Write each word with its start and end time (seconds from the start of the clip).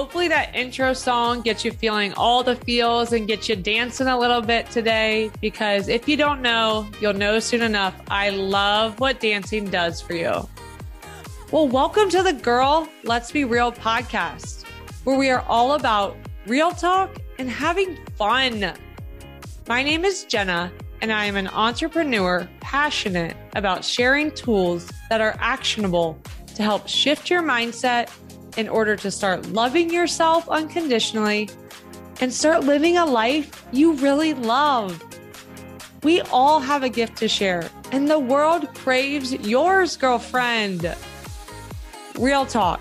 Hopefully, 0.00 0.28
that 0.28 0.56
intro 0.56 0.94
song 0.94 1.42
gets 1.42 1.62
you 1.62 1.72
feeling 1.72 2.14
all 2.14 2.42
the 2.42 2.56
feels 2.56 3.12
and 3.12 3.28
gets 3.28 3.50
you 3.50 3.54
dancing 3.54 4.06
a 4.06 4.18
little 4.18 4.40
bit 4.40 4.70
today. 4.70 5.30
Because 5.42 5.88
if 5.88 6.08
you 6.08 6.16
don't 6.16 6.40
know, 6.40 6.88
you'll 7.02 7.12
know 7.12 7.38
soon 7.38 7.60
enough. 7.60 7.94
I 8.08 8.30
love 8.30 8.98
what 8.98 9.20
dancing 9.20 9.66
does 9.66 10.00
for 10.00 10.14
you. 10.14 10.48
Well, 11.50 11.68
welcome 11.68 12.08
to 12.08 12.22
the 12.22 12.32
Girl 12.32 12.88
Let's 13.04 13.30
Be 13.30 13.44
Real 13.44 13.72
podcast, 13.72 14.64
where 15.04 15.18
we 15.18 15.28
are 15.28 15.42
all 15.42 15.74
about 15.74 16.16
real 16.46 16.70
talk 16.70 17.14
and 17.38 17.50
having 17.50 17.98
fun. 18.16 18.72
My 19.68 19.82
name 19.82 20.06
is 20.06 20.24
Jenna, 20.24 20.72
and 21.02 21.12
I 21.12 21.26
am 21.26 21.36
an 21.36 21.48
entrepreneur 21.48 22.48
passionate 22.60 23.36
about 23.54 23.84
sharing 23.84 24.30
tools 24.30 24.90
that 25.10 25.20
are 25.20 25.36
actionable 25.40 26.18
to 26.54 26.62
help 26.62 26.88
shift 26.88 27.28
your 27.28 27.42
mindset 27.42 28.10
in 28.56 28.68
order 28.68 28.96
to 28.96 29.10
start 29.10 29.46
loving 29.46 29.90
yourself 29.90 30.48
unconditionally 30.48 31.48
and 32.20 32.32
start 32.32 32.64
living 32.64 32.96
a 32.96 33.06
life 33.06 33.64
you 33.72 33.94
really 33.94 34.34
love. 34.34 35.02
We 36.02 36.20
all 36.22 36.60
have 36.60 36.82
a 36.82 36.88
gift 36.88 37.16
to 37.18 37.28
share, 37.28 37.68
and 37.92 38.08
the 38.08 38.18
world 38.18 38.72
craves 38.74 39.32
yours, 39.32 39.96
girlfriend. 39.96 40.94
Real 42.18 42.46
talk. 42.46 42.80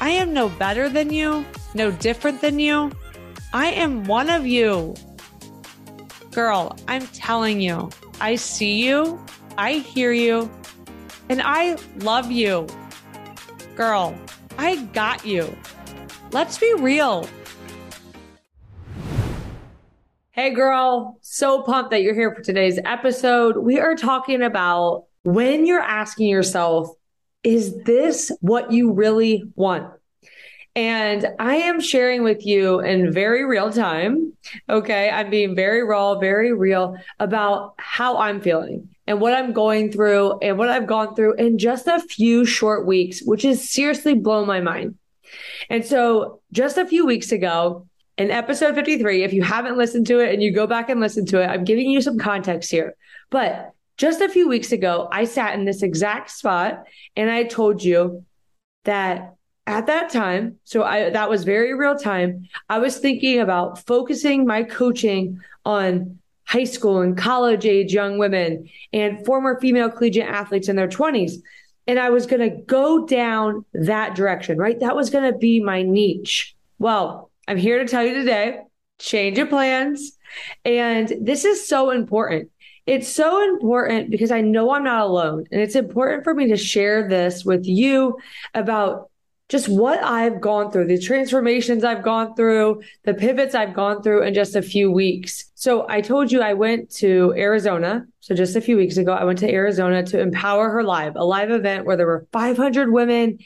I 0.00 0.10
am 0.10 0.32
no 0.32 0.48
better 0.48 0.88
than 0.88 1.12
you, 1.12 1.44
no 1.74 1.90
different 1.90 2.40
than 2.40 2.58
you. 2.58 2.92
I 3.52 3.66
am 3.66 4.04
one 4.04 4.30
of 4.30 4.46
you. 4.46 4.94
Girl, 6.32 6.76
I'm 6.86 7.06
telling 7.08 7.60
you, 7.60 7.90
I 8.20 8.36
see 8.36 8.84
you, 8.84 9.18
I 9.56 9.74
hear 9.74 10.12
you, 10.12 10.50
and 11.28 11.40
I 11.42 11.76
love 12.00 12.30
you. 12.30 12.66
Girl, 13.74 14.14
I 14.58 14.76
got 14.92 15.26
you. 15.26 15.56
Let's 16.32 16.58
be 16.58 16.72
real. 16.78 17.28
Hey, 20.32 20.50
girl. 20.50 21.18
So 21.22 21.62
pumped 21.62 21.90
that 21.90 22.02
you're 22.02 22.14
here 22.14 22.34
for 22.34 22.42
today's 22.42 22.78
episode. 22.84 23.58
We 23.58 23.78
are 23.78 23.94
talking 23.94 24.42
about 24.42 25.04
when 25.24 25.66
you're 25.66 25.80
asking 25.80 26.28
yourself, 26.28 26.88
is 27.42 27.82
this 27.84 28.30
what 28.40 28.72
you 28.72 28.92
really 28.92 29.44
want? 29.54 29.92
And 30.74 31.26
I 31.38 31.56
am 31.56 31.80
sharing 31.80 32.22
with 32.22 32.44
you 32.44 32.80
in 32.80 33.12
very 33.12 33.44
real 33.44 33.72
time. 33.72 34.32
Okay. 34.68 35.10
I'm 35.10 35.30
being 35.30 35.54
very 35.54 35.82
raw, 35.82 36.18
very 36.18 36.52
real 36.52 36.96
about 37.18 37.74
how 37.78 38.18
I'm 38.18 38.40
feeling 38.40 38.88
and 39.06 39.20
what 39.20 39.34
I'm 39.34 39.52
going 39.52 39.92
through 39.92 40.38
and 40.40 40.58
what 40.58 40.68
I've 40.68 40.86
gone 40.86 41.14
through 41.14 41.34
in 41.34 41.58
just 41.58 41.86
a 41.86 42.00
few 42.00 42.44
short 42.44 42.86
weeks, 42.86 43.22
which 43.24 43.44
is 43.44 43.70
seriously 43.70 44.14
blown 44.14 44.46
my 44.46 44.60
mind. 44.60 44.96
And 45.70 45.84
so 45.84 46.40
just 46.52 46.76
a 46.76 46.86
few 46.86 47.06
weeks 47.06 47.32
ago, 47.32 47.86
in 48.18 48.30
episode 48.30 48.74
53, 48.74 49.24
if 49.24 49.32
you 49.32 49.42
haven't 49.42 49.76
listened 49.76 50.06
to 50.06 50.20
it 50.20 50.32
and 50.32 50.42
you 50.42 50.52
go 50.52 50.66
back 50.66 50.88
and 50.88 51.00
listen 51.00 51.26
to 51.26 51.40
it, 51.42 51.46
I'm 51.46 51.64
giving 51.64 51.90
you 51.90 52.00
some 52.00 52.18
context 52.18 52.70
here. 52.70 52.96
But 53.30 53.72
just 53.98 54.20
a 54.20 54.28
few 54.28 54.48
weeks 54.48 54.72
ago, 54.72 55.08
I 55.10 55.24
sat 55.24 55.54
in 55.58 55.64
this 55.64 55.82
exact 55.82 56.30
spot 56.30 56.84
and 57.14 57.30
I 57.30 57.44
told 57.44 57.82
you 57.82 58.24
that 58.84 59.34
at 59.66 59.86
that 59.86 60.10
time, 60.10 60.56
so 60.64 60.82
I 60.84 61.10
that 61.10 61.28
was 61.28 61.44
very 61.44 61.74
real 61.74 61.96
time, 61.96 62.46
I 62.68 62.78
was 62.78 62.98
thinking 62.98 63.40
about 63.40 63.84
focusing 63.86 64.46
my 64.46 64.62
coaching 64.62 65.40
on 65.64 66.18
high 66.46 66.64
school 66.64 67.00
and 67.00 67.16
college 67.16 67.66
age 67.66 67.92
young 67.92 68.18
women 68.18 68.68
and 68.92 69.24
former 69.26 69.60
female 69.60 69.90
collegiate 69.90 70.28
athletes 70.28 70.68
in 70.68 70.76
their 70.76 70.88
20s. 70.88 71.34
And 71.86 71.98
I 71.98 72.10
was 72.10 72.26
going 72.26 72.48
to 72.48 72.56
go 72.62 73.06
down 73.06 73.64
that 73.74 74.14
direction, 74.14 74.58
right? 74.58 74.78
That 74.80 74.96
was 74.96 75.10
going 75.10 75.30
to 75.30 75.38
be 75.38 75.60
my 75.60 75.82
niche. 75.82 76.54
Well, 76.78 77.30
I'm 77.46 77.56
here 77.56 77.78
to 77.78 77.86
tell 77.86 78.04
you 78.04 78.14
today 78.14 78.60
change 78.98 79.36
your 79.36 79.46
plans. 79.46 80.12
And 80.64 81.12
this 81.20 81.44
is 81.44 81.68
so 81.68 81.90
important. 81.90 82.50
It's 82.86 83.08
so 83.08 83.42
important 83.42 84.10
because 84.10 84.30
I 84.30 84.40
know 84.40 84.70
I'm 84.70 84.84
not 84.84 85.02
alone. 85.02 85.44
And 85.50 85.60
it's 85.60 85.74
important 85.74 86.24
for 86.24 86.34
me 86.34 86.48
to 86.48 86.56
share 86.56 87.08
this 87.08 87.44
with 87.44 87.66
you 87.66 88.18
about 88.54 89.10
just 89.48 89.68
what 89.68 90.02
I've 90.02 90.40
gone 90.40 90.72
through, 90.72 90.88
the 90.88 90.98
transformations 90.98 91.84
I've 91.84 92.02
gone 92.02 92.34
through, 92.34 92.82
the 93.04 93.14
pivots 93.14 93.54
I've 93.54 93.74
gone 93.74 94.02
through 94.02 94.22
in 94.22 94.34
just 94.34 94.56
a 94.56 94.62
few 94.62 94.90
weeks. 94.90 95.52
So 95.54 95.86
I 95.88 96.00
told 96.00 96.32
you 96.32 96.42
I 96.42 96.54
went 96.54 96.90
to 96.96 97.32
Arizona. 97.36 98.06
So 98.20 98.34
just 98.34 98.56
a 98.56 98.60
few 98.60 98.76
weeks 98.76 98.96
ago, 98.96 99.12
I 99.12 99.22
went 99.22 99.38
to 99.40 99.50
Arizona 99.50 100.02
to 100.04 100.20
Empower 100.20 100.70
Her 100.70 100.82
Live, 100.82 101.14
a 101.14 101.24
live 101.24 101.52
event 101.52 101.86
where 101.86 101.96
there 101.96 102.06
were 102.06 102.26
500 102.32 102.90
women 102.90 103.38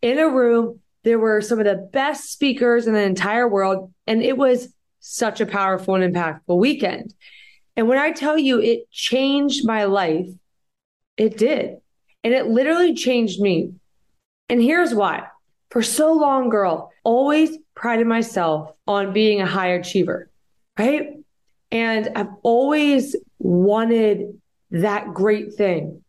in 0.00 0.18
a 0.18 0.28
room. 0.28 0.78
There 1.02 1.18
were 1.18 1.40
some 1.40 1.58
of 1.58 1.64
the 1.64 1.88
best 1.92 2.30
speakers 2.30 2.86
in 2.86 2.94
the 2.94 3.02
entire 3.02 3.48
world. 3.48 3.92
And 4.06 4.22
it 4.22 4.38
was 4.38 4.72
such 5.00 5.40
a 5.40 5.46
powerful 5.46 5.96
and 5.96 6.14
impactful 6.14 6.56
weekend. 6.56 7.14
And 7.76 7.88
when 7.88 7.98
I 7.98 8.12
tell 8.12 8.38
you 8.38 8.60
it 8.60 8.90
changed 8.92 9.66
my 9.66 9.84
life, 9.84 10.28
it 11.16 11.36
did. 11.36 11.78
And 12.22 12.32
it 12.32 12.46
literally 12.46 12.94
changed 12.94 13.40
me. 13.40 13.72
And 14.48 14.62
here's 14.62 14.94
why 14.94 15.26
for 15.70 15.82
so 15.82 16.12
long, 16.12 16.48
girl, 16.48 16.92
always 17.04 17.58
prided 17.74 18.06
myself 18.06 18.72
on 18.86 19.12
being 19.12 19.40
a 19.40 19.46
high 19.46 19.68
achiever, 19.68 20.30
right? 20.78 21.18
And 21.70 22.08
I've 22.14 22.30
always 22.42 23.14
wanted 23.38 24.40
that 24.70 25.12
great 25.12 25.54
thing. 25.54 26.02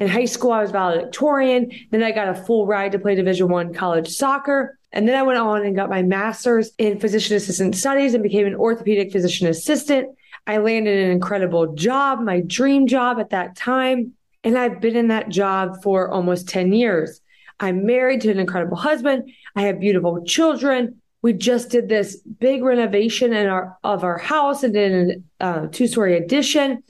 In 0.00 0.08
high 0.08 0.24
school, 0.24 0.52
I 0.52 0.62
was 0.62 0.72
valedictorian. 0.72 1.70
Then 1.90 2.02
I 2.02 2.10
got 2.10 2.28
a 2.28 2.34
full 2.34 2.66
ride 2.66 2.92
to 2.92 2.98
play 2.98 3.14
Division 3.14 3.48
One 3.48 3.72
college 3.72 4.08
soccer. 4.08 4.78
And 4.90 5.08
then 5.08 5.16
I 5.16 5.22
went 5.22 5.38
on 5.38 5.64
and 5.64 5.76
got 5.76 5.88
my 5.88 6.02
master's 6.02 6.72
in 6.76 6.98
physician 6.98 7.36
assistant 7.36 7.76
studies 7.76 8.14
and 8.14 8.22
became 8.22 8.46
an 8.46 8.54
orthopedic 8.54 9.12
physician 9.12 9.46
assistant. 9.46 10.08
I 10.46 10.58
landed 10.58 11.04
an 11.04 11.10
incredible 11.10 11.74
job, 11.74 12.20
my 12.20 12.40
dream 12.40 12.86
job 12.86 13.18
at 13.20 13.30
that 13.30 13.56
time. 13.56 14.12
And 14.44 14.58
I've 14.58 14.80
been 14.80 14.96
in 14.96 15.08
that 15.08 15.28
job 15.28 15.82
for 15.82 16.10
almost 16.10 16.48
10 16.48 16.72
years. 16.72 17.20
I'm 17.62 17.86
married 17.86 18.22
to 18.22 18.30
an 18.30 18.40
incredible 18.40 18.76
husband. 18.76 19.30
I 19.54 19.62
have 19.62 19.78
beautiful 19.78 20.24
children. 20.24 21.00
We 21.22 21.32
just 21.32 21.70
did 21.70 21.88
this 21.88 22.16
big 22.16 22.64
renovation 22.64 23.32
in 23.32 23.46
our 23.46 23.78
of 23.84 24.02
our 24.02 24.18
house 24.18 24.64
and 24.64 24.74
did 24.74 25.24
a 25.40 25.44
uh, 25.46 25.66
two 25.70 25.86
story 25.86 26.16
addition. 26.16 26.82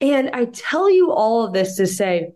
And 0.00 0.30
I 0.32 0.46
tell 0.46 0.90
you 0.90 1.12
all 1.12 1.44
of 1.44 1.52
this 1.52 1.76
to 1.76 1.86
say, 1.86 2.32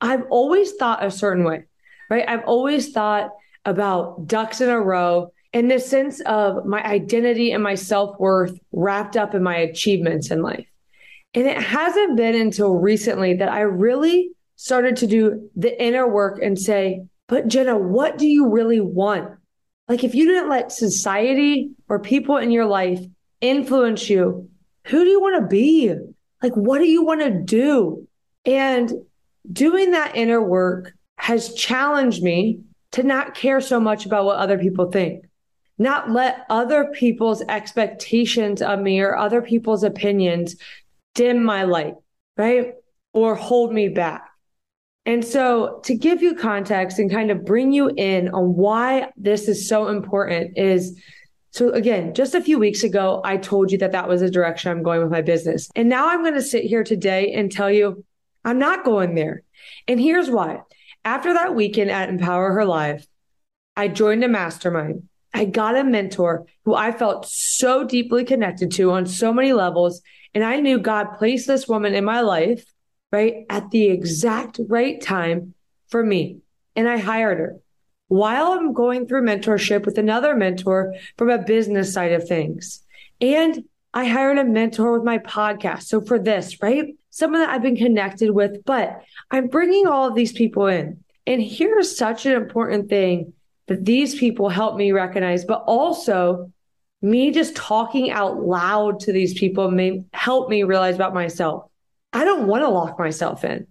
I've 0.00 0.24
always 0.30 0.74
thought 0.74 1.04
a 1.04 1.10
certain 1.10 1.42
way, 1.42 1.64
right? 2.08 2.24
I've 2.26 2.44
always 2.44 2.92
thought 2.92 3.30
about 3.64 4.28
ducks 4.28 4.60
in 4.60 4.68
a 4.68 4.80
row 4.80 5.32
in 5.52 5.66
the 5.66 5.80
sense 5.80 6.20
of 6.20 6.66
my 6.66 6.84
identity 6.84 7.50
and 7.50 7.64
my 7.64 7.74
self 7.74 8.18
worth 8.20 8.56
wrapped 8.70 9.16
up 9.16 9.34
in 9.34 9.42
my 9.42 9.56
achievements 9.56 10.30
in 10.30 10.40
life. 10.40 10.68
And 11.34 11.48
it 11.48 11.60
hasn't 11.60 12.16
been 12.16 12.36
until 12.36 12.74
recently 12.74 13.34
that 13.34 13.48
I 13.48 13.62
really 13.62 14.30
started 14.58 14.96
to 14.96 15.06
do 15.06 15.48
the 15.54 15.80
inner 15.80 16.06
work 16.06 16.40
and 16.42 16.58
say, 16.58 17.06
but 17.28 17.46
Jenna, 17.46 17.78
what 17.78 18.18
do 18.18 18.26
you 18.26 18.48
really 18.48 18.80
want? 18.80 19.38
Like, 19.86 20.02
if 20.02 20.16
you 20.16 20.26
didn't 20.26 20.50
let 20.50 20.72
society 20.72 21.70
or 21.88 22.00
people 22.00 22.38
in 22.38 22.50
your 22.50 22.66
life 22.66 23.00
influence 23.40 24.10
you, 24.10 24.50
who 24.86 25.04
do 25.04 25.10
you 25.10 25.20
want 25.20 25.40
to 25.40 25.46
be? 25.46 25.94
Like, 26.42 26.54
what 26.54 26.78
do 26.78 26.86
you 26.86 27.04
want 27.04 27.20
to 27.20 27.30
do? 27.30 28.08
And 28.44 28.92
doing 29.50 29.92
that 29.92 30.16
inner 30.16 30.42
work 30.42 30.92
has 31.16 31.54
challenged 31.54 32.22
me 32.22 32.60
to 32.92 33.04
not 33.04 33.34
care 33.34 33.60
so 33.60 33.78
much 33.78 34.06
about 34.06 34.24
what 34.24 34.38
other 34.38 34.58
people 34.58 34.90
think, 34.90 35.24
not 35.78 36.10
let 36.10 36.44
other 36.50 36.86
people's 36.86 37.42
expectations 37.42 38.60
of 38.60 38.80
me 38.80 39.00
or 39.00 39.16
other 39.16 39.40
people's 39.40 39.84
opinions 39.84 40.56
dim 41.14 41.44
my 41.44 41.62
light, 41.62 41.94
right? 42.36 42.72
Or 43.12 43.36
hold 43.36 43.72
me 43.72 43.88
back. 43.88 44.27
And 45.08 45.24
so, 45.24 45.80
to 45.84 45.94
give 45.94 46.20
you 46.20 46.34
context 46.34 46.98
and 46.98 47.10
kind 47.10 47.30
of 47.30 47.46
bring 47.46 47.72
you 47.72 47.90
in 47.96 48.28
on 48.28 48.54
why 48.54 49.10
this 49.16 49.48
is 49.48 49.66
so 49.66 49.88
important 49.88 50.58
is 50.58 51.00
so, 51.50 51.70
again, 51.70 52.12
just 52.12 52.34
a 52.34 52.42
few 52.42 52.58
weeks 52.58 52.82
ago, 52.82 53.22
I 53.24 53.38
told 53.38 53.72
you 53.72 53.78
that 53.78 53.92
that 53.92 54.06
was 54.06 54.20
the 54.20 54.30
direction 54.30 54.70
I'm 54.70 54.82
going 54.82 55.00
with 55.00 55.10
my 55.10 55.22
business. 55.22 55.70
And 55.74 55.88
now 55.88 56.10
I'm 56.10 56.20
going 56.20 56.34
to 56.34 56.42
sit 56.42 56.64
here 56.64 56.84
today 56.84 57.32
and 57.32 57.50
tell 57.50 57.70
you 57.70 58.04
I'm 58.44 58.58
not 58.58 58.84
going 58.84 59.14
there. 59.14 59.44
And 59.88 59.98
here's 59.98 60.28
why. 60.28 60.60
After 61.06 61.32
that 61.32 61.54
weekend 61.54 61.90
at 61.90 62.10
Empower 62.10 62.52
Her 62.52 62.66
Live, 62.66 63.06
I 63.78 63.88
joined 63.88 64.24
a 64.24 64.28
mastermind. 64.28 65.08
I 65.32 65.46
got 65.46 65.74
a 65.74 65.84
mentor 65.84 66.44
who 66.66 66.74
I 66.74 66.92
felt 66.92 67.26
so 67.26 67.82
deeply 67.82 68.26
connected 68.26 68.72
to 68.72 68.90
on 68.90 69.06
so 69.06 69.32
many 69.32 69.54
levels. 69.54 70.02
And 70.34 70.44
I 70.44 70.60
knew 70.60 70.78
God 70.78 71.14
placed 71.16 71.46
this 71.46 71.66
woman 71.66 71.94
in 71.94 72.04
my 72.04 72.20
life 72.20 72.62
right 73.10 73.46
at 73.48 73.70
the 73.70 73.86
exact 73.86 74.60
right 74.68 75.00
time 75.00 75.54
for 75.88 76.02
me. 76.02 76.38
And 76.76 76.88
I 76.88 76.98
hired 76.98 77.38
her 77.38 77.56
while 78.08 78.52
I'm 78.52 78.72
going 78.72 79.06
through 79.06 79.22
mentorship 79.22 79.84
with 79.84 79.98
another 79.98 80.34
mentor 80.34 80.94
from 81.16 81.30
a 81.30 81.38
business 81.38 81.92
side 81.92 82.12
of 82.12 82.26
things. 82.26 82.82
And 83.20 83.64
I 83.94 84.06
hired 84.06 84.38
a 84.38 84.44
mentor 84.44 84.92
with 84.92 85.04
my 85.04 85.18
podcast. 85.18 85.84
So 85.84 86.00
for 86.00 86.18
this, 86.18 86.60
right? 86.62 86.94
Someone 87.10 87.40
that 87.40 87.50
I've 87.50 87.62
been 87.62 87.76
connected 87.76 88.30
with, 88.30 88.64
but 88.64 89.02
I'm 89.30 89.48
bringing 89.48 89.86
all 89.86 90.08
of 90.08 90.14
these 90.14 90.32
people 90.32 90.66
in. 90.66 91.02
And 91.26 91.42
here's 91.42 91.96
such 91.96 92.26
an 92.26 92.32
important 92.32 92.88
thing 92.88 93.32
that 93.66 93.84
these 93.84 94.18
people 94.18 94.48
help 94.48 94.76
me 94.76 94.92
recognize, 94.92 95.44
but 95.44 95.64
also 95.66 96.52
me 97.02 97.30
just 97.30 97.54
talking 97.54 98.10
out 98.10 98.40
loud 98.40 99.00
to 99.00 99.12
these 99.12 99.38
people 99.38 99.70
may 99.70 100.04
help 100.12 100.48
me 100.48 100.62
realize 100.62 100.94
about 100.94 101.14
myself. 101.14 101.70
I 102.12 102.24
don't 102.24 102.46
want 102.46 102.62
to 102.62 102.68
lock 102.68 102.98
myself 102.98 103.44
in, 103.44 103.66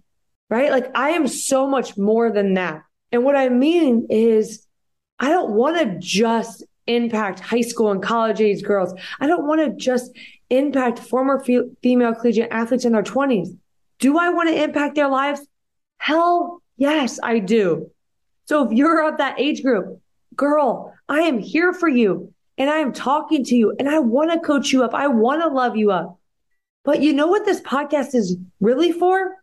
right? 0.48 0.70
Like 0.70 0.90
I 0.94 1.10
am 1.10 1.26
so 1.26 1.68
much 1.68 1.96
more 1.96 2.30
than 2.30 2.54
that. 2.54 2.82
And 3.12 3.24
what 3.24 3.36
I 3.36 3.48
mean 3.48 4.06
is, 4.10 4.66
I 5.18 5.30
don't 5.30 5.50
want 5.50 5.78
to 5.78 5.98
just 5.98 6.64
impact 6.86 7.40
high 7.40 7.60
school 7.60 7.90
and 7.90 8.02
college 8.02 8.40
age 8.40 8.62
girls. 8.62 8.94
I 9.20 9.26
don't 9.26 9.46
want 9.46 9.60
to 9.60 9.76
just 9.76 10.12
impact 10.50 10.98
former 10.98 11.40
fe- 11.40 11.70
female 11.82 12.14
collegiate 12.14 12.50
athletes 12.50 12.84
in 12.84 12.92
their 12.92 13.02
20s. 13.02 13.56
Do 13.98 14.18
I 14.18 14.30
want 14.30 14.48
to 14.48 14.62
impact 14.62 14.94
their 14.94 15.08
lives? 15.08 15.40
Hell 15.98 16.62
yes, 16.76 17.18
I 17.22 17.40
do. 17.40 17.90
So 18.46 18.64
if 18.64 18.72
you're 18.72 19.06
of 19.06 19.18
that 19.18 19.40
age 19.40 19.62
group, 19.62 20.00
girl, 20.34 20.94
I 21.08 21.20
am 21.20 21.38
here 21.38 21.72
for 21.72 21.88
you 21.88 22.32
and 22.56 22.70
I 22.70 22.78
am 22.78 22.92
talking 22.92 23.44
to 23.44 23.56
you 23.56 23.74
and 23.78 23.88
I 23.88 23.98
want 23.98 24.32
to 24.32 24.40
coach 24.40 24.72
you 24.72 24.84
up. 24.84 24.94
I 24.94 25.08
want 25.08 25.42
to 25.42 25.48
love 25.48 25.76
you 25.76 25.90
up. 25.90 26.18
But 26.88 27.02
you 27.02 27.12
know 27.12 27.26
what 27.26 27.44
this 27.44 27.60
podcast 27.60 28.14
is 28.14 28.38
really 28.60 28.92
for? 28.92 29.36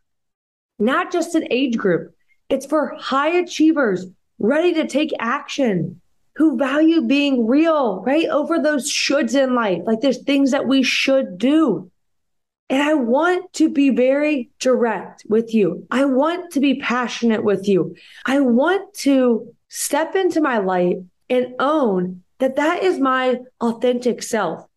Not 0.79 1.11
just 1.11 1.35
an 1.35 1.45
age 1.51 1.77
group. 1.77 2.15
It's 2.49 2.65
for 2.65 2.95
high 2.97 3.37
achievers 3.37 4.07
ready 4.39 4.73
to 4.73 4.87
take 4.87 5.11
action 5.19 6.01
who 6.37 6.57
value 6.57 7.03
being 7.03 7.45
real, 7.45 8.01
right? 8.01 8.25
Over 8.29 8.57
those 8.57 8.91
shoulds 8.91 9.35
in 9.35 9.53
life. 9.53 9.83
Like 9.85 10.01
there's 10.01 10.23
things 10.23 10.49
that 10.49 10.65
we 10.65 10.81
should 10.81 11.37
do. 11.37 11.91
And 12.71 12.81
I 12.81 12.95
want 12.95 13.53
to 13.53 13.69
be 13.69 13.91
very 13.91 14.49
direct 14.59 15.23
with 15.29 15.53
you. 15.53 15.85
I 15.91 16.05
want 16.05 16.51
to 16.53 16.59
be 16.59 16.79
passionate 16.79 17.43
with 17.43 17.67
you. 17.67 17.95
I 18.25 18.39
want 18.39 18.91
to 19.01 19.53
step 19.69 20.15
into 20.15 20.41
my 20.41 20.57
light 20.57 20.97
and 21.29 21.53
own 21.59 22.23
that 22.39 22.55
that 22.55 22.81
is 22.81 22.97
my 22.97 23.37
authentic 23.61 24.23
self. 24.23 24.67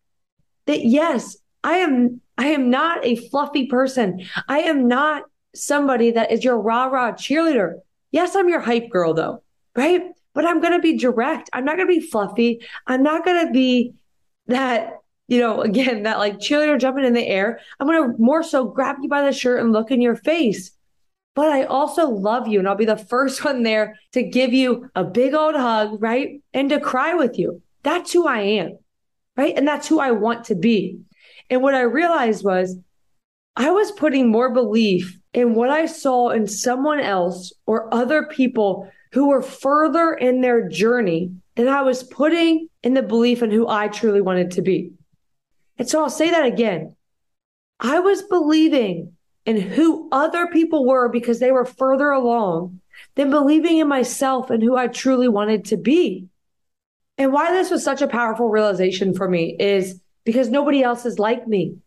That 0.67 0.85
yes, 0.85 1.35
I 1.63 1.77
am, 1.77 2.21
I 2.39 2.47
am 2.47 2.69
not 2.69 3.05
a 3.05 3.17
fluffy 3.17 3.67
person. 3.67 4.25
I 4.47 4.59
am 4.59 4.87
not 4.87 5.23
somebody 5.53 6.11
that 6.11 6.31
is 6.31 6.41
your 6.41 6.57
rah 6.57 6.85
rah 6.85 7.11
cheerleader. 7.11 7.73
Yes, 8.11 8.33
I'm 8.33 8.47
your 8.47 8.61
hype 8.61 8.89
girl 8.89 9.13
though, 9.13 9.43
right? 9.75 10.03
But 10.33 10.45
I'm 10.45 10.61
going 10.61 10.71
to 10.71 10.79
be 10.79 10.97
direct. 10.97 11.49
I'm 11.51 11.65
not 11.65 11.75
going 11.75 11.89
to 11.89 11.99
be 11.99 12.07
fluffy. 12.07 12.61
I'm 12.87 13.03
not 13.03 13.25
going 13.25 13.45
to 13.45 13.51
be 13.51 13.93
that 14.47 14.93
you 15.27 15.39
know, 15.39 15.61
again, 15.69 16.03
that 16.03 16.17
like 16.17 16.39
cheerleader 16.39 16.79
jumping 16.79 17.03
in 17.03 17.13
the 17.13 17.27
air. 17.27 17.59
I'm 17.77 17.87
going 17.87 18.09
to 18.09 18.17
more 18.17 18.41
so 18.41 18.63
grab 18.63 18.95
you 19.01 19.09
by 19.09 19.21
the 19.21 19.33
shirt 19.33 19.59
and 19.59 19.73
look 19.73 19.91
in 19.91 20.01
your 20.01 20.15
face. 20.15 20.71
But 21.35 21.51
I 21.51 21.65
also 21.65 22.09
love 22.09 22.47
you 22.47 22.59
and 22.59 22.69
I'll 22.69 22.75
be 22.75 22.85
the 22.85 22.95
first 22.95 23.43
one 23.45 23.63
there 23.63 23.99
to 24.13 24.23
give 24.23 24.53
you 24.53 24.89
a 24.95 25.03
big 25.03 25.33
old 25.33 25.55
hug, 25.55 26.01
right? 26.01 26.41
And 26.53 26.69
to 26.69 26.79
cry 26.79 27.15
with 27.15 27.37
you. 27.37 27.61
That's 27.83 28.13
who 28.13 28.27
I 28.27 28.39
am, 28.39 28.79
right? 29.35 29.57
And 29.57 29.67
that's 29.67 29.89
who 29.89 29.99
I 29.99 30.11
want 30.11 30.45
to 30.45 30.55
be. 30.55 31.01
And 31.49 31.61
what 31.61 31.75
I 31.75 31.81
realized 31.81 32.43
was 32.43 32.77
I 33.55 33.71
was 33.71 33.91
putting 33.91 34.29
more 34.29 34.53
belief 34.53 35.19
in 35.33 35.55
what 35.55 35.69
I 35.69 35.85
saw 35.85 36.29
in 36.29 36.47
someone 36.47 36.99
else 36.99 37.53
or 37.65 37.93
other 37.93 38.23
people 38.23 38.89
who 39.11 39.29
were 39.29 39.41
further 39.41 40.13
in 40.13 40.41
their 40.41 40.69
journey 40.69 41.31
than 41.55 41.67
I 41.67 41.81
was 41.81 42.03
putting 42.03 42.69
in 42.83 42.93
the 42.93 43.01
belief 43.01 43.41
in 43.43 43.51
who 43.51 43.67
I 43.67 43.87
truly 43.87 44.21
wanted 44.21 44.51
to 44.51 44.61
be. 44.61 44.91
And 45.77 45.89
so 45.89 46.01
I'll 46.01 46.09
say 46.09 46.29
that 46.31 46.45
again. 46.45 46.95
I 47.79 47.99
was 47.99 48.21
believing 48.23 49.13
in 49.45 49.59
who 49.59 50.09
other 50.11 50.47
people 50.47 50.85
were 50.85 51.09
because 51.09 51.39
they 51.39 51.51
were 51.51 51.65
further 51.65 52.11
along 52.11 52.81
than 53.15 53.29
believing 53.29 53.77
in 53.77 53.87
myself 53.87 54.49
and 54.49 54.61
who 54.61 54.75
I 54.75 54.87
truly 54.87 55.27
wanted 55.27 55.65
to 55.65 55.77
be. 55.77 56.27
And 57.17 57.33
why 57.33 57.51
this 57.51 57.69
was 57.69 57.83
such 57.83 58.01
a 58.01 58.07
powerful 58.07 58.49
realization 58.49 59.13
for 59.13 59.27
me 59.27 59.55
is 59.59 59.99
because 60.23 60.49
nobody 60.49 60.83
else 60.83 61.05
is 61.05 61.19
like 61.19 61.47
me, 61.47 61.77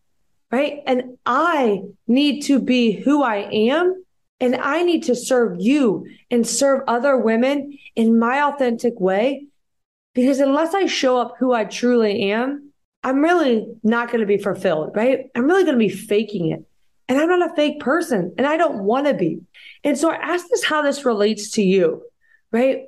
right? 0.51 0.83
And 0.87 1.19
I 1.25 1.83
need 2.07 2.43
to 2.43 2.61
be 2.61 2.93
who 2.93 3.23
I 3.23 3.49
am 3.51 4.05
and 4.41 4.57
I 4.57 4.83
need 4.83 5.05
to 5.05 5.15
serve 5.15 5.57
you 5.61 6.07
and 6.31 6.47
serve 6.47 6.83
other 6.89 7.17
women 7.17 7.79
in 7.95 8.19
my 8.19 8.43
authentic 8.43 8.99
way. 8.99 9.47
Because 10.15 10.41
unless 10.41 10.75
I 10.75 10.87
show 10.87 11.17
up 11.17 11.37
who 11.39 11.53
I 11.53 11.65
truly 11.65 12.33
am, 12.33 12.73
I'm 13.05 13.21
really 13.21 13.67
not 13.83 14.09
going 14.09 14.21
to 14.21 14.27
be 14.27 14.39
fulfilled, 14.39 14.93
right? 14.95 15.27
I'm 15.35 15.47
really 15.47 15.65
going 15.65 15.79
to 15.79 15.79
be 15.79 15.89
faking 15.89 16.51
it. 16.51 16.65
And 17.09 17.19
I'm 17.19 17.29
not 17.29 17.53
a 17.53 17.55
fake 17.55 17.81
person 17.81 18.35
and 18.39 18.47
I 18.47 18.57
don't 18.57 18.85
want 18.85 19.07
to 19.07 19.15
be. 19.15 19.41
And 19.85 19.99
so 19.99 20.11
I 20.11 20.17
ask 20.17 20.47
this 20.49 20.65
how 20.65 20.83
this 20.83 21.05
relates 21.05 21.53
to 21.53 21.63
you, 21.63 22.03
right? 22.51 22.87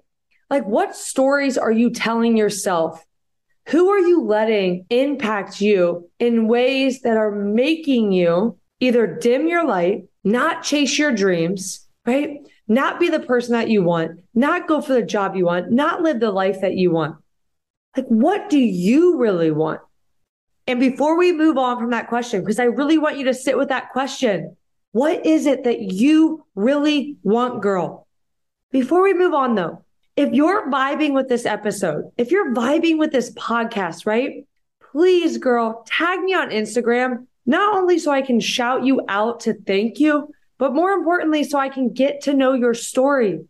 Like, 0.51 0.67
what 0.67 0.97
stories 0.97 1.59
are 1.59 1.73
you 1.73 1.91
telling 1.91 2.37
yourself? 2.37 3.05
Who 3.69 3.89
are 3.91 3.99
you 3.99 4.23
letting 4.23 4.87
impact 4.91 5.61
you 5.61 6.11
in 6.19 6.49
ways 6.49 7.01
that 7.03 7.17
are 7.17 7.31
making 7.31 8.13
you 8.13 8.59
either 8.81 9.07
dim 9.07 9.49
your 9.49 9.67
light, 9.67 10.05
not 10.23 10.63
chase 10.63 10.99
your 10.99 11.13
dreams, 11.13 11.87
right? 12.07 12.41
Not 12.69 13.01
be 13.01 13.09
the 13.09 13.21
person 13.21 13.53
that 13.53 13.69
you 13.69 13.83
want, 13.83 14.21
not 14.35 14.69
go 14.69 14.81
for 14.81 14.93
the 14.93 15.03
job 15.03 15.37
you 15.37 15.47
want, 15.47 15.71
not 15.71 16.03
live 16.03 16.21
the 16.21 16.31
life 16.31 16.61
that 16.61 16.75
you 16.75 16.91
want. 16.91 17.17
Like, 17.97 18.07
what 18.07 18.51
do 18.51 18.59
you 18.59 19.19
really 19.19 19.51
want? 19.51 19.81
And 20.67 20.81
before 20.81 21.17
we 21.19 21.33
move 21.33 21.59
on 21.59 21.79
from 21.79 21.91
that 21.91 22.09
question, 22.09 22.41
because 22.41 22.59
I 22.59 22.65
really 22.65 22.99
want 22.99 23.19
you 23.19 23.25
to 23.25 23.35
sit 23.35 23.57
with 23.57 23.69
that 23.69 23.91
question, 23.93 24.57
what 24.93 25.25
is 25.27 25.47
it 25.47 25.65
that 25.65 25.81
you 25.81 26.45
really 26.55 27.17
want, 27.23 27.63
girl? 27.63 28.07
Before 28.71 29.03
we 29.03 29.15
move 29.15 29.35
on 29.35 29.55
though, 29.55 29.84
if 30.17 30.33
you're 30.33 30.71
vibing 30.71 31.13
with 31.13 31.29
this 31.29 31.45
episode, 31.45 32.11
if 32.17 32.31
you're 32.31 32.55
vibing 32.55 32.99
with 32.99 33.11
this 33.11 33.33
podcast, 33.35 34.07
right? 34.07 34.47
Please, 34.93 35.39
girl, 35.39 35.85
tag 35.87 36.21
me 36.21 36.35
on 36.35 36.51
Instagram, 36.51 37.27
not 37.47 37.75
only 37.75 37.99
so 37.99 38.13
I 38.13 38.23
can 38.23 38.39
shout 38.39 38.85
you 38.85 39.01
out 39.09 39.41
to 39.41 39.55
thank 39.55 39.99
you, 39.99 40.33
but 40.57 40.73
more 40.73 40.93
importantly, 40.93 41.43
so 41.43 41.59
I 41.59 41.69
can 41.69 41.93
get 41.93 42.23
to 42.23 42.35
know 42.35 42.53
your 42.53 42.75
story. 42.75 43.41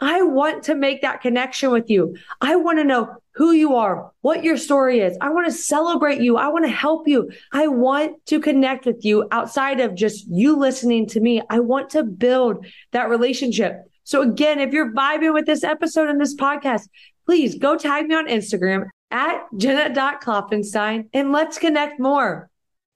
I 0.00 0.22
want 0.22 0.64
to 0.64 0.74
make 0.74 1.02
that 1.02 1.20
connection 1.20 1.70
with 1.70 1.88
you. 1.88 2.16
I 2.40 2.56
want 2.56 2.78
to 2.78 2.84
know 2.84 3.16
who 3.34 3.52
you 3.52 3.76
are, 3.76 4.10
what 4.22 4.44
your 4.44 4.56
story 4.56 5.00
is. 5.00 5.16
I 5.20 5.30
want 5.30 5.46
to 5.46 5.52
celebrate 5.52 6.20
you. 6.20 6.36
I 6.36 6.48
want 6.48 6.64
to 6.64 6.70
help 6.70 7.06
you. 7.06 7.30
I 7.52 7.68
want 7.68 8.24
to 8.26 8.40
connect 8.40 8.86
with 8.86 9.04
you 9.04 9.26
outside 9.30 9.80
of 9.80 9.94
just 9.94 10.26
you 10.28 10.56
listening 10.56 11.06
to 11.08 11.20
me. 11.20 11.42
I 11.50 11.60
want 11.60 11.90
to 11.90 12.02
build 12.02 12.66
that 12.92 13.08
relationship. 13.08 13.90
So 14.04 14.22
again, 14.22 14.60
if 14.60 14.72
you're 14.72 14.92
vibing 14.92 15.34
with 15.34 15.46
this 15.46 15.64
episode 15.64 16.08
and 16.08 16.20
this 16.20 16.36
podcast, 16.36 16.88
please 17.26 17.56
go 17.56 17.76
tag 17.76 18.06
me 18.06 18.14
on 18.14 18.28
Instagram 18.28 18.86
at 19.10 19.42
jenna.klopfenstein 19.56 21.08
and 21.12 21.32
let's 21.32 21.58
connect 21.58 21.98
more. 21.98 22.50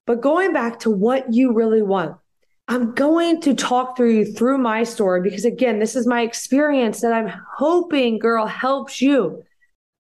But 0.07 0.21
going 0.21 0.53
back 0.53 0.81
to 0.81 0.91
what 0.91 1.33
you 1.33 1.53
really 1.53 1.83
want, 1.83 2.17
I'm 2.67 2.95
going 2.95 3.41
to 3.43 3.55
talk 3.55 3.97
through 3.97 4.11
you 4.11 4.25
through 4.27 4.59
my 4.59 4.85
story 4.85 5.23
because 5.23 5.47
again, 5.47 5.79
this 5.79 5.97
is 5.97 6.07
my 6.07 6.21
experience 6.21 7.01
that 7.01 7.15
I'm 7.15 7.33
hoping, 7.57 8.19
girl, 8.19 8.47
helps 8.47 9.01
you. 9.01 9.43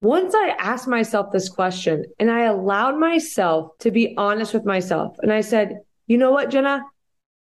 Once 0.02 0.34
I 0.34 0.56
asked 0.60 0.88
myself 0.88 1.32
this 1.32 1.50
question 1.50 2.06
and 2.20 2.32
I 2.32 2.46
allowed 2.46 2.98
myself 3.00 3.78
to 3.80 3.92
be 3.92 4.16
honest 4.18 4.54
with 4.54 4.66
myself, 4.66 5.18
and 5.22 5.32
I 5.32 5.42
said, 5.42 5.80
you 6.08 6.18
know 6.18 6.32
what, 6.32 6.50
Jenna? 6.50 6.84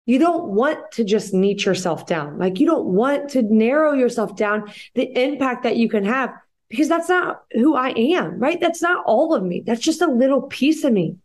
You 0.05 0.19
don't 0.19 0.49
want 0.49 0.91
to 0.93 1.03
just 1.03 1.33
niche 1.33 1.65
yourself 1.65 2.05
down. 2.05 2.37
Like 2.37 2.59
you 2.59 2.67
don't 2.67 2.85
want 2.85 3.29
to 3.31 3.41
narrow 3.41 3.93
yourself 3.93 4.35
down 4.35 4.71
the 4.93 5.11
impact 5.19 5.63
that 5.63 5.77
you 5.77 5.89
can 5.89 6.05
have 6.05 6.31
because 6.69 6.87
that's 6.87 7.09
not 7.09 7.43
who 7.53 7.75
I 7.75 7.89
am, 7.89 8.39
right? 8.39 8.59
That's 8.59 8.81
not 8.81 9.03
all 9.05 9.33
of 9.33 9.43
me. 9.43 9.63
That's 9.65 9.81
just 9.81 10.01
a 10.01 10.07
little 10.07 10.43
piece 10.43 10.83
of 10.83 10.93
me. 10.93 11.17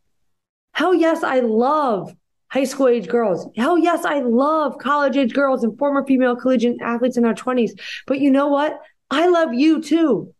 Hell 0.73 0.95
yes, 0.95 1.23
I 1.23 1.41
love 1.41 2.15
high 2.49 2.65
school 2.65 2.89
age 2.89 3.09
girls. 3.09 3.49
Hell 3.57 3.79
yes, 3.79 4.05
I 4.05 4.21
love 4.21 4.79
college 4.79 5.17
age 5.17 5.35
girls 5.35 5.63
and 5.63 5.79
former 5.79 6.05
female 6.07 6.37
collegiate 6.37 6.81
athletes 6.81 7.17
in 7.17 7.23
their 7.23 7.35
20s. 7.35 7.73
But 8.07 8.21
you 8.21 8.31
know 8.31 8.49
what? 8.49 8.81
I 9.11 9.29
love 9.29 9.55
you 9.55 9.83
too. 9.83 10.35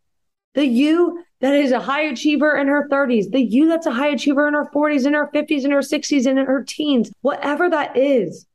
The 0.53 0.65
you 0.65 1.23
that 1.41 1.53
is 1.53 1.71
a 1.71 1.79
high 1.79 2.03
achiever 2.03 2.55
in 2.55 2.67
her 2.67 2.87
30s, 2.89 3.31
the 3.31 3.41
you 3.41 3.67
that's 3.67 3.85
a 3.85 3.91
high 3.91 4.09
achiever 4.09 4.47
in 4.47 4.53
her 4.53 4.69
40s, 4.73 5.05
in 5.05 5.13
her 5.13 5.29
50s, 5.33 5.65
in 5.65 5.71
her 5.71 5.79
60s, 5.79 6.25
and 6.25 6.39
in 6.39 6.45
her 6.45 6.63
teens, 6.63 7.11
whatever 7.21 7.69
that 7.69 7.97
is. 7.97 8.45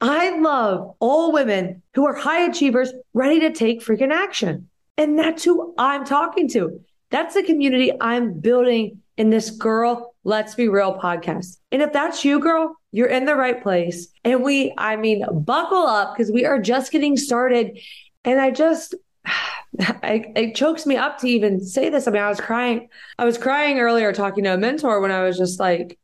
I 0.00 0.38
love 0.38 0.94
all 1.00 1.32
women 1.32 1.82
who 1.94 2.06
are 2.06 2.14
high 2.14 2.44
achievers 2.44 2.92
ready 3.14 3.40
to 3.40 3.52
take 3.52 3.80
freaking 3.80 4.12
action. 4.12 4.68
And 4.96 5.18
that's 5.18 5.42
who 5.42 5.74
I'm 5.78 6.04
talking 6.04 6.48
to. 6.50 6.80
That's 7.10 7.34
the 7.34 7.42
community 7.42 7.92
I'm 8.00 8.38
building 8.38 9.00
in 9.16 9.30
this 9.30 9.50
girl, 9.50 10.14
let's 10.24 10.54
be 10.54 10.68
real 10.68 10.98
podcast. 10.98 11.58
And 11.70 11.82
if 11.82 11.92
that's 11.92 12.24
you, 12.24 12.40
girl, 12.40 12.76
you're 12.92 13.08
in 13.08 13.24
the 13.24 13.36
right 13.36 13.62
place. 13.62 14.08
And 14.24 14.42
we, 14.42 14.74
I 14.76 14.96
mean, 14.96 15.24
buckle 15.44 15.86
up 15.86 16.14
because 16.14 16.32
we 16.32 16.44
are 16.44 16.60
just 16.60 16.90
getting 16.90 17.16
started. 17.16 17.78
And 18.24 18.40
I 18.40 18.50
just, 18.50 18.94
I, 19.80 20.32
it 20.36 20.54
chokes 20.54 20.86
me 20.86 20.96
up 20.96 21.18
to 21.18 21.28
even 21.28 21.64
say 21.64 21.90
this. 21.90 22.06
I 22.06 22.10
mean, 22.10 22.22
I 22.22 22.28
was 22.28 22.40
crying. 22.40 22.88
I 23.18 23.24
was 23.24 23.38
crying 23.38 23.78
earlier 23.78 24.12
talking 24.12 24.44
to 24.44 24.54
a 24.54 24.58
mentor 24.58 25.00
when 25.00 25.10
I 25.10 25.24
was 25.24 25.36
just 25.36 25.58
like, 25.58 25.98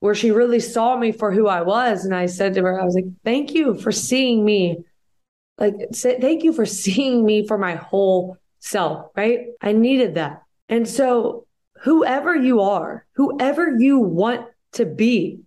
where 0.00 0.14
she 0.14 0.30
really 0.30 0.60
saw 0.60 0.96
me 0.96 1.12
for 1.12 1.32
who 1.32 1.46
I 1.46 1.62
was. 1.62 2.04
And 2.04 2.14
I 2.14 2.26
said 2.26 2.54
to 2.54 2.62
her, 2.62 2.80
I 2.80 2.84
was 2.84 2.94
like, 2.94 3.06
thank 3.24 3.52
you 3.52 3.74
for 3.74 3.92
seeing 3.92 4.44
me. 4.44 4.78
Like, 5.58 5.74
say, 5.92 6.20
thank 6.20 6.42
you 6.44 6.52
for 6.52 6.66
seeing 6.84 7.24
me 7.24 7.46
for 7.46 7.58
my 7.58 7.76
whole 7.76 8.36
self, 8.60 9.10
right? 9.16 9.46
I 9.60 9.72
needed 9.72 10.14
that. 10.14 10.42
And 10.68 10.88
so, 10.88 11.46
whoever 11.82 12.34
you 12.34 12.60
are, 12.60 13.06
whoever 13.12 13.76
you 13.78 13.98
want 13.98 14.46
to 14.72 14.84
be, 14.84 15.40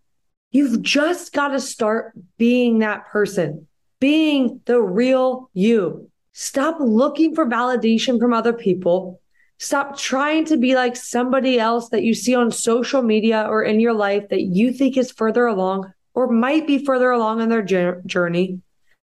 you've 0.51 0.81
just 0.81 1.33
got 1.33 1.49
to 1.49 1.59
start 1.59 2.13
being 2.37 2.79
that 2.79 3.07
person, 3.07 3.67
being 3.99 4.61
the 4.65 4.81
real 4.81 5.49
you. 5.53 6.08
Stop 6.33 6.77
looking 6.79 7.35
for 7.35 7.45
validation 7.45 8.19
from 8.19 8.33
other 8.33 8.53
people. 8.53 9.21
Stop 9.57 9.97
trying 9.97 10.45
to 10.45 10.57
be 10.57 10.73
like 10.75 10.95
somebody 10.95 11.59
else 11.59 11.89
that 11.89 12.03
you 12.03 12.13
see 12.13 12.33
on 12.33 12.51
social 12.51 13.01
media 13.01 13.45
or 13.49 13.63
in 13.63 13.79
your 13.79 13.93
life 13.93 14.29
that 14.29 14.43
you 14.43 14.71
think 14.71 14.95
is 14.95 15.11
further 15.11 15.45
along 15.47 15.91
or 16.13 16.31
might 16.31 16.65
be 16.65 16.83
further 16.85 17.11
along 17.11 17.41
in 17.41 17.49
their 17.49 17.61
journey. 17.61 18.61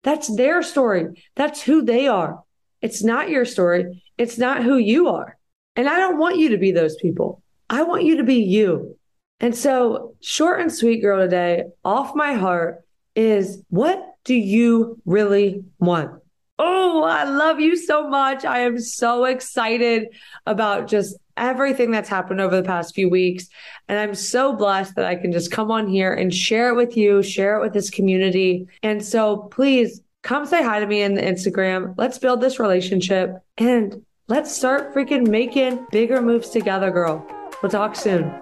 That's 0.04 0.34
their 0.36 0.62
story. 0.62 1.22
That's 1.34 1.60
who 1.62 1.82
they 1.82 2.06
are. 2.06 2.42
It's 2.80 3.02
not 3.02 3.28
your 3.28 3.44
story. 3.44 4.04
It's 4.16 4.38
not 4.38 4.62
who 4.62 4.76
you 4.76 5.08
are. 5.08 5.36
And 5.74 5.88
I 5.88 5.98
don't 5.98 6.18
want 6.18 6.38
you 6.38 6.50
to 6.50 6.58
be 6.58 6.70
those 6.70 6.96
people. 6.96 7.42
I 7.68 7.82
want 7.82 8.04
you 8.04 8.18
to 8.18 8.24
be 8.24 8.42
you. 8.42 8.96
And 9.40 9.54
so, 9.54 10.14
short 10.20 10.60
and 10.60 10.72
sweet 10.72 11.02
girl 11.02 11.20
today, 11.20 11.64
off 11.84 12.14
my 12.14 12.34
heart 12.34 12.84
is 13.14 13.62
what 13.68 14.02
do 14.24 14.34
you 14.34 15.00
really 15.04 15.64
want? 15.78 16.22
Oh, 16.58 17.02
I 17.02 17.24
love 17.24 17.60
you 17.60 17.76
so 17.76 18.08
much. 18.08 18.44
I 18.44 18.60
am 18.60 18.78
so 18.78 19.24
excited 19.24 20.08
about 20.46 20.88
just 20.88 21.16
everything 21.36 21.90
that's 21.90 22.08
happened 22.08 22.40
over 22.40 22.56
the 22.56 22.62
past 22.62 22.94
few 22.94 23.10
weeks. 23.10 23.48
And 23.88 23.98
I'm 23.98 24.14
so 24.14 24.54
blessed 24.54 24.96
that 24.96 25.04
I 25.04 25.16
can 25.16 25.32
just 25.32 25.50
come 25.50 25.70
on 25.70 25.86
here 25.86 26.14
and 26.14 26.32
share 26.32 26.70
it 26.70 26.76
with 26.76 26.96
you, 26.96 27.22
share 27.22 27.56
it 27.56 27.60
with 27.60 27.74
this 27.74 27.90
community. 27.90 28.66
And 28.82 29.04
so 29.04 29.36
please 29.36 30.00
come 30.22 30.46
say 30.46 30.62
hi 30.62 30.80
to 30.80 30.86
me 30.86 31.02
in 31.02 31.14
the 31.14 31.22
Instagram. 31.22 31.94
Let's 31.98 32.18
build 32.18 32.40
this 32.40 32.58
relationship 32.58 33.36
and 33.58 34.04
let's 34.28 34.50
start 34.50 34.94
freaking 34.94 35.28
making 35.28 35.86
bigger 35.92 36.22
moves 36.22 36.48
together, 36.48 36.90
girl. 36.90 37.26
We'll 37.62 37.70
talk 37.70 37.96
soon. 37.96 38.40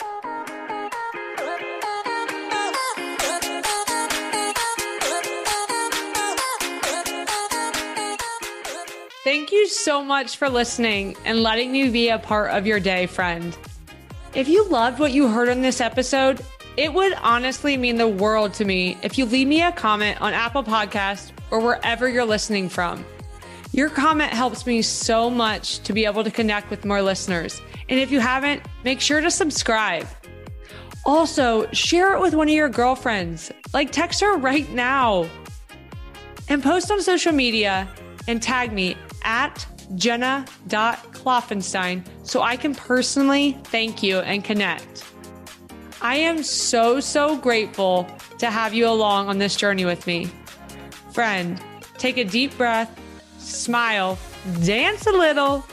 You 9.64 9.70
so 9.70 10.04
much 10.04 10.36
for 10.36 10.50
listening 10.50 11.16
and 11.24 11.42
letting 11.42 11.72
me 11.72 11.88
be 11.88 12.10
a 12.10 12.18
part 12.18 12.50
of 12.50 12.66
your 12.66 12.78
day, 12.78 13.06
friend. 13.06 13.56
If 14.34 14.46
you 14.46 14.68
loved 14.68 14.98
what 14.98 15.12
you 15.12 15.26
heard 15.26 15.48
on 15.48 15.62
this 15.62 15.80
episode, 15.80 16.44
it 16.76 16.92
would 16.92 17.14
honestly 17.22 17.78
mean 17.78 17.96
the 17.96 18.06
world 18.06 18.52
to 18.54 18.66
me 18.66 18.98
if 19.02 19.16
you 19.16 19.24
leave 19.24 19.48
me 19.48 19.62
a 19.62 19.72
comment 19.72 20.20
on 20.20 20.34
Apple 20.34 20.64
Podcast 20.64 21.32
or 21.50 21.60
wherever 21.60 22.06
you're 22.10 22.26
listening 22.26 22.68
from. 22.68 23.06
Your 23.72 23.88
comment 23.88 24.32
helps 24.32 24.66
me 24.66 24.82
so 24.82 25.30
much 25.30 25.78
to 25.78 25.94
be 25.94 26.04
able 26.04 26.24
to 26.24 26.30
connect 26.30 26.68
with 26.68 26.84
more 26.84 27.00
listeners. 27.00 27.62
And 27.88 27.98
if 27.98 28.10
you 28.10 28.20
haven't, 28.20 28.60
make 28.84 29.00
sure 29.00 29.22
to 29.22 29.30
subscribe. 29.30 30.06
Also, 31.06 31.70
share 31.72 32.14
it 32.14 32.20
with 32.20 32.34
one 32.34 32.48
of 32.48 32.54
your 32.54 32.68
girlfriends. 32.68 33.50
Like 33.72 33.92
text 33.92 34.20
her 34.20 34.36
right 34.36 34.70
now. 34.74 35.26
And 36.50 36.62
post 36.62 36.90
on 36.90 37.00
social 37.00 37.32
media 37.32 37.88
and 38.28 38.42
tag 38.42 38.70
me 38.70 38.96
at 39.24 39.66
jenna.klopfenstein 39.96 42.04
so 42.22 42.42
I 42.42 42.56
can 42.56 42.74
personally 42.74 43.58
thank 43.64 44.02
you 44.02 44.18
and 44.18 44.44
connect. 44.44 45.04
I 46.00 46.16
am 46.16 46.42
so, 46.42 47.00
so 47.00 47.36
grateful 47.36 48.06
to 48.38 48.50
have 48.50 48.74
you 48.74 48.88
along 48.88 49.28
on 49.28 49.38
this 49.38 49.56
journey 49.56 49.84
with 49.84 50.06
me. 50.06 50.30
Friend, 51.12 51.60
take 51.98 52.18
a 52.18 52.24
deep 52.24 52.56
breath, 52.56 52.98
smile, 53.38 54.18
dance 54.64 55.06
a 55.06 55.12
little, 55.12 55.64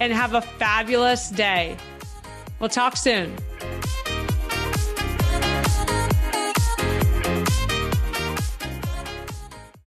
and 0.00 0.12
have 0.12 0.34
a 0.34 0.40
fabulous 0.40 1.30
day. 1.30 1.76
We'll 2.58 2.68
talk 2.68 2.96
soon. 2.96 3.36